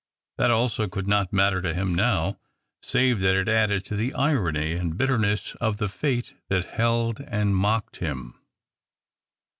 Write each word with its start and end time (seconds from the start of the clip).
That 0.39 0.49
also 0.49 0.87
could 0.87 1.07
not 1.07 1.31
matter 1.31 1.61
to 1.61 1.75
him 1.75 1.93
now— 1.93 2.39
save 2.81 3.19
that 3.19 3.35
it 3.35 3.47
added 3.47 3.85
to 3.85 3.95
the 3.95 4.15
irony 4.15 4.73
and 4.73 4.95
Ijitterness 4.95 5.55
of 5.57 5.77
the 5.77 5.89
fate 5.89 6.33
that 6.49 6.65
held 6.73 7.19
and 7.19 7.55
mocked 7.55 7.97
him. 7.97 8.33